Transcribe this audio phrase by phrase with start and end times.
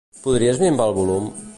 [0.21, 1.33] Podries minvar el volum?